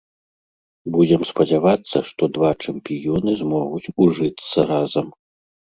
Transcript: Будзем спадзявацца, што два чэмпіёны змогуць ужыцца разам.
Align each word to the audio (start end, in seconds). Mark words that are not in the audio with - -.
Будзем 0.95 1.21
спадзявацца, 1.33 1.97
што 2.09 2.23
два 2.39 2.51
чэмпіёны 2.67 3.31
змогуць 3.45 3.87
ужыцца 4.09 4.71
разам. 4.75 5.07